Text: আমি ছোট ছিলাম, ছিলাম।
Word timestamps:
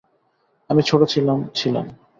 আমি 0.69 0.81
ছোট 0.81 1.01
ছিলাম, 1.03 1.39
ছিলাম। 1.55 1.85